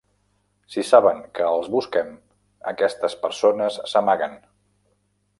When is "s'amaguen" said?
3.93-4.33